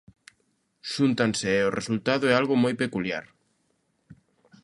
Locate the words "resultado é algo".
1.79-2.55